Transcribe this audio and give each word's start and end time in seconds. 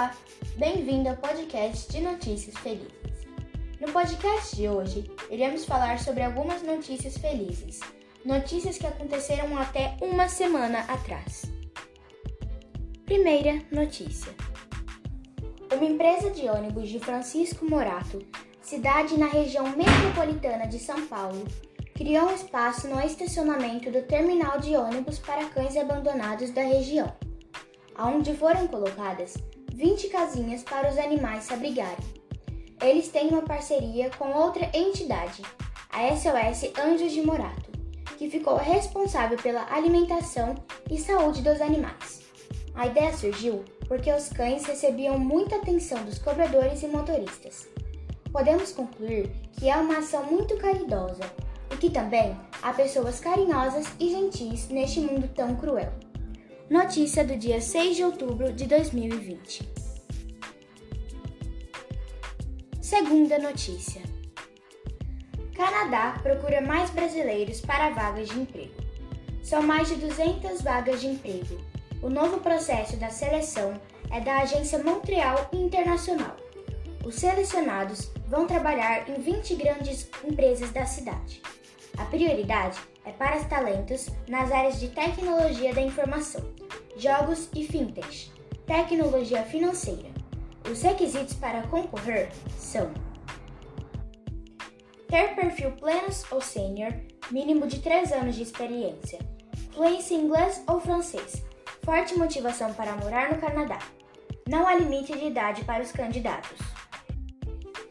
Olá, 0.00 0.16
bem-vindo 0.56 1.10
ao 1.10 1.16
podcast 1.16 1.92
de 1.92 2.00
Notícias 2.00 2.56
Felizes. 2.56 2.90
No 3.78 3.92
podcast 3.92 4.56
de 4.56 4.66
hoje, 4.66 5.10
iremos 5.30 5.66
falar 5.66 5.98
sobre 5.98 6.22
algumas 6.22 6.62
notícias 6.62 7.18
felizes, 7.18 7.80
notícias 8.24 8.78
que 8.78 8.86
aconteceram 8.86 9.58
até 9.58 9.98
uma 10.00 10.26
semana 10.26 10.78
atrás. 10.88 11.42
Primeira 13.04 13.62
notícia: 13.70 14.32
Uma 15.70 15.84
empresa 15.84 16.30
de 16.30 16.48
ônibus 16.48 16.88
de 16.88 16.98
Francisco 16.98 17.66
Morato, 17.66 18.20
cidade 18.62 19.18
na 19.18 19.26
região 19.26 19.66
metropolitana 19.76 20.66
de 20.66 20.78
São 20.78 21.06
Paulo, 21.08 21.46
criou 21.94 22.30
um 22.30 22.34
espaço 22.34 22.88
no 22.88 22.98
estacionamento 23.02 23.90
do 23.90 24.00
terminal 24.00 24.58
de 24.60 24.74
ônibus 24.78 25.18
para 25.18 25.44
cães 25.50 25.76
abandonados 25.76 26.48
da 26.52 26.62
região, 26.62 27.14
onde 27.98 28.34
foram 28.34 28.66
colocadas 28.66 29.36
20 29.74 30.08
casinhas 30.08 30.62
para 30.62 30.90
os 30.90 30.98
animais 30.98 31.44
se 31.44 31.54
abrigarem. 31.54 32.20
Eles 32.82 33.08
têm 33.08 33.28
uma 33.28 33.42
parceria 33.42 34.10
com 34.10 34.32
outra 34.32 34.70
entidade, 34.74 35.42
a 35.90 36.08
SOS 36.16 36.70
Anjos 36.78 37.12
de 37.12 37.22
Morato, 37.22 37.70
que 38.16 38.30
ficou 38.30 38.56
responsável 38.56 39.38
pela 39.38 39.66
alimentação 39.72 40.54
e 40.90 40.98
saúde 40.98 41.42
dos 41.42 41.60
animais. 41.60 42.22
A 42.74 42.86
ideia 42.86 43.12
surgiu 43.12 43.64
porque 43.88 44.12
os 44.12 44.28
cães 44.28 44.64
recebiam 44.64 45.18
muita 45.18 45.56
atenção 45.56 46.04
dos 46.04 46.18
cobradores 46.18 46.82
e 46.82 46.86
motoristas. 46.86 47.68
Podemos 48.32 48.72
concluir 48.72 49.30
que 49.52 49.68
é 49.68 49.76
uma 49.76 49.98
ação 49.98 50.24
muito 50.24 50.56
caridosa 50.56 51.24
e 51.72 51.76
que 51.76 51.90
também 51.90 52.36
há 52.62 52.72
pessoas 52.72 53.18
carinhosas 53.18 53.86
e 53.98 54.10
gentis 54.10 54.68
neste 54.68 55.00
mundo 55.00 55.28
tão 55.34 55.56
cruel. 55.56 55.92
Notícia 56.70 57.24
do 57.24 57.36
dia 57.36 57.60
6 57.60 57.96
de 57.96 58.04
outubro 58.04 58.52
de 58.52 58.64
2020. 58.64 59.68
Segunda 62.80 63.40
notícia. 63.40 64.00
Canadá 65.52 66.20
procura 66.22 66.60
mais 66.60 66.88
brasileiros 66.90 67.60
para 67.60 67.90
vagas 67.90 68.28
de 68.28 68.38
emprego. 68.38 68.74
São 69.42 69.64
mais 69.64 69.88
de 69.88 69.96
200 69.96 70.62
vagas 70.62 71.00
de 71.00 71.08
emprego. 71.08 71.58
O 72.00 72.08
novo 72.08 72.38
processo 72.38 72.96
da 72.98 73.10
seleção 73.10 73.74
é 74.08 74.20
da 74.20 74.38
agência 74.38 74.78
Montreal 74.78 75.50
Internacional. 75.52 76.36
Os 77.04 77.16
selecionados 77.16 78.12
vão 78.28 78.46
trabalhar 78.46 79.10
em 79.10 79.20
20 79.20 79.56
grandes 79.56 80.08
empresas 80.22 80.70
da 80.70 80.86
cidade. 80.86 81.42
A 81.98 82.04
prioridade 82.06 82.78
é 83.04 83.12
para 83.12 83.38
os 83.38 83.46
talentos 83.46 84.08
nas 84.28 84.50
áreas 84.50 84.78
de 84.80 84.88
tecnologia 84.88 85.74
da 85.74 85.80
informação, 85.80 86.42
jogos 86.96 87.48
e 87.54 87.66
fintech, 87.66 88.30
tecnologia 88.66 89.42
financeira. 89.42 90.10
Os 90.70 90.82
requisitos 90.82 91.34
para 91.34 91.62
concorrer 91.68 92.30
são 92.56 92.92
ter 95.08 95.34
perfil 95.34 95.72
plenos 95.72 96.24
ou 96.30 96.40
sênior, 96.40 96.94
mínimo 97.30 97.66
de 97.66 97.80
3 97.80 98.12
anos 98.12 98.36
de 98.36 98.42
experiência, 98.42 99.18
fluência 99.72 100.14
em 100.14 100.24
inglês 100.24 100.62
ou 100.68 100.80
francês, 100.80 101.42
forte 101.82 102.16
motivação 102.16 102.72
para 102.74 102.94
morar 102.96 103.32
no 103.32 103.40
Canadá. 103.40 103.78
Não 104.48 104.66
há 104.66 104.74
limite 104.74 105.12
de 105.12 105.26
idade 105.26 105.64
para 105.64 105.82
os 105.82 105.90
candidatos. 105.90 106.58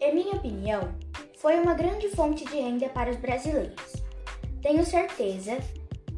Em 0.00 0.14
minha 0.14 0.36
opinião, 0.36 0.94
foi 1.38 1.58
uma 1.60 1.74
grande 1.74 2.08
fonte 2.08 2.44
de 2.44 2.56
renda 2.56 2.88
para 2.88 3.10
os 3.10 3.16
brasileiros. 3.16 3.94
Tenho 4.60 4.84
certeza 4.84 5.56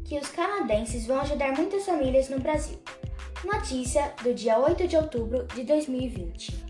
que 0.03 0.17
os 0.17 0.27
canadenses 0.29 1.05
vão 1.05 1.21
ajudar 1.21 1.55
muitas 1.55 1.85
famílias 1.85 2.27
no 2.27 2.39
Brasil. 2.39 2.79
Notícia 3.45 4.13
do 4.23 4.33
dia 4.33 4.57
8 4.57 4.87
de 4.87 4.97
outubro 4.97 5.45
de 5.53 5.63
2020. 5.63 6.65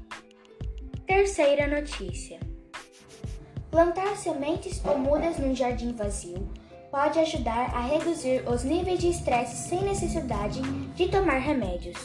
Terceira 1.07 1.65
notícia: 1.67 2.39
Plantar 3.69 4.17
sementes 4.17 4.83
ou 4.83 4.97
mudas 4.97 5.37
num 5.37 5.55
jardim 5.55 5.93
vazio 5.93 6.49
pode 6.91 7.19
ajudar 7.19 7.73
a 7.73 7.85
reduzir 7.85 8.43
os 8.49 8.65
níveis 8.65 8.99
de 8.99 9.09
estresse 9.09 9.69
sem 9.69 9.81
necessidade 9.81 10.61
de 10.93 11.07
tomar 11.07 11.37
remédios. 11.37 11.97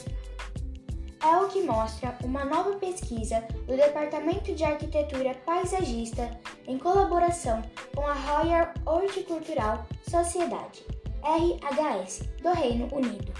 É 1.28 1.36
o 1.38 1.48
que 1.48 1.60
mostra 1.62 2.16
uma 2.22 2.44
nova 2.44 2.76
pesquisa 2.76 3.40
do 3.66 3.76
Departamento 3.76 4.54
de 4.54 4.62
Arquitetura 4.62 5.34
Paisagista 5.44 6.30
em 6.68 6.78
colaboração 6.78 7.62
com 7.92 8.06
a 8.06 8.12
Royal 8.12 8.72
Horticultural 8.86 9.84
Sociedade, 10.08 10.86
RHS, 11.24 12.28
do 12.40 12.52
Reino 12.52 12.88
Unido. 12.94 13.32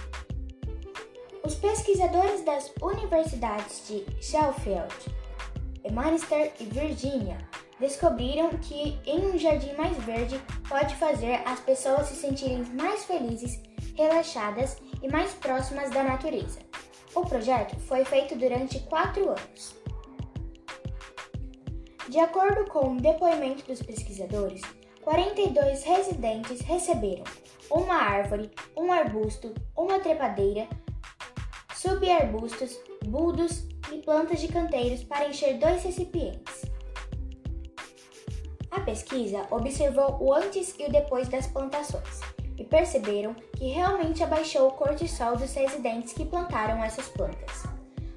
Os 1.45 1.55
pesquisadores 1.55 2.43
das 2.43 2.73
universidades 2.81 3.87
de 3.87 4.05
Sheffield, 4.21 4.93
Manchester 5.89 6.51
e 6.59 6.65
Virgínia 6.65 7.37
descobriram 7.79 8.49
que 8.57 8.99
em 9.05 9.27
um 9.27 9.37
jardim 9.37 9.73
mais 9.77 9.95
verde 9.99 10.37
pode 10.67 10.93
fazer 10.95 11.41
as 11.45 11.61
pessoas 11.61 12.07
se 12.07 12.15
sentirem 12.15 12.65
mais 12.73 13.05
felizes, 13.05 13.61
relaxadas 13.95 14.75
e 15.01 15.07
mais 15.07 15.31
próximas 15.35 15.89
da 15.91 16.03
natureza. 16.03 16.66
O 17.15 17.21
projeto 17.21 17.75
foi 17.79 18.03
feito 18.05 18.35
durante 18.35 18.79
quatro 18.81 19.29
anos. 19.29 19.75
De 22.09 22.19
acordo 22.19 22.65
com 22.69 22.93
o 22.93 23.01
depoimento 23.01 23.65
dos 23.65 23.81
pesquisadores, 23.81 24.61
42 25.01 25.83
residentes 25.83 26.61
receberam 26.61 27.23
uma 27.69 27.95
árvore, 27.95 28.51
um 28.75 28.91
arbusto, 28.91 29.53
uma 29.75 29.99
trepadeira, 29.99 30.67
subarbustos, 31.75 32.77
buldos 33.05 33.67
e 33.91 33.97
plantas 33.99 34.39
de 34.39 34.47
canteiros 34.47 35.03
para 35.03 35.27
encher 35.27 35.57
dois 35.57 35.83
recipientes. 35.83 36.65
A 38.71 38.79
pesquisa 38.81 39.45
observou 39.49 40.17
o 40.21 40.33
antes 40.33 40.75
e 40.77 40.85
o 40.85 40.91
depois 40.91 41.27
das 41.27 41.47
plantações 41.47 42.36
e 42.57 42.63
perceberam 42.63 43.35
que 43.55 43.67
realmente 43.67 44.23
abaixou 44.23 44.67
o 44.67 44.71
cortisol 44.71 45.35
dos 45.37 45.53
residentes 45.53 46.13
que 46.13 46.25
plantaram 46.25 46.83
essas 46.83 47.07
plantas. 47.07 47.63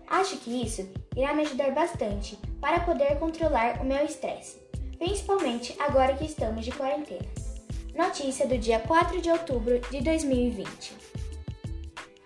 Acho 0.08 0.36
que 0.38 0.62
isso 0.62 0.88
irá 1.14 1.32
me 1.34 1.42
ajudar 1.42 1.70
bastante 1.72 2.36
para 2.60 2.80
poder 2.80 3.18
controlar 3.18 3.80
o 3.80 3.84
meu 3.84 4.04
estresse, 4.04 4.58
principalmente 4.98 5.76
agora 5.78 6.14
que 6.14 6.24
estamos 6.24 6.64
de 6.64 6.72
quarentena. 6.72 7.28
Notícia 7.94 8.46
do 8.46 8.56
dia 8.56 8.80
4 8.80 9.20
de 9.20 9.30
outubro 9.30 9.78
de 9.90 10.00
2020. 10.00 11.10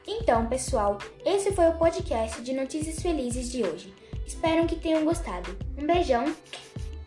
Então, 0.07 0.47
pessoal, 0.47 0.99
esse 1.25 1.53
foi 1.53 1.69
o 1.69 1.79
podcast 1.79 2.41
de 2.43 2.53
Notícias 2.53 3.01
Felizes 3.01 3.51
de 3.51 3.63
hoje. 3.63 3.93
Espero 4.27 4.67
que 4.67 4.77
tenham 4.77 5.05
gostado. 5.05 5.57
Um 5.79 5.87
beijão 5.87 6.35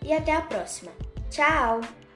e 0.03 0.13
até 0.13 0.33
a 0.33 0.41
próxima. 0.41 0.91
Tchau! 1.29 2.06